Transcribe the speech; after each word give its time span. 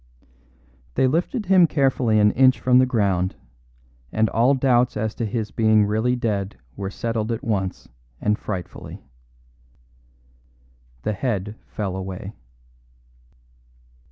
They 0.95 1.05
lifted 1.05 1.45
him 1.45 1.67
carefully 1.67 2.17
an 2.17 2.31
inch 2.31 2.59
from 2.59 2.79
the 2.79 2.87
ground, 2.87 3.35
and 4.11 4.29
all 4.31 4.55
doubts 4.55 4.97
as 4.97 5.13
to 5.13 5.27
his 5.27 5.51
being 5.51 5.85
really 5.85 6.15
dead 6.15 6.57
were 6.75 6.89
settled 6.89 7.31
at 7.31 7.43
once 7.43 7.87
and 8.19 8.39
frightfully. 8.39 9.03
The 11.03 11.13
head 11.13 11.55
fell 11.67 11.95
away. 11.95 12.33